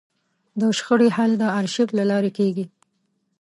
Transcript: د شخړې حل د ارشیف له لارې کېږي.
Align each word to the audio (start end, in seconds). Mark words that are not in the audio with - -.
د 0.59 0.61
شخړې 0.77 1.09
حل 1.15 1.31
د 1.37 1.43
ارشیف 1.59 1.89
له 1.97 2.03
لارې 2.11 2.31
کېږي. 2.37 2.65